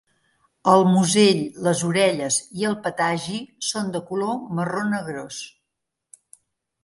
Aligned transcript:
El 0.69 0.85
musell, 0.91 1.41
les 1.65 1.81
orelles 1.89 2.37
i 2.61 2.65
el 2.69 2.77
patagi 2.87 3.37
són 3.67 3.91
de 3.97 4.01
color 4.07 4.39
marró 4.61 4.83
negrós. 4.95 5.43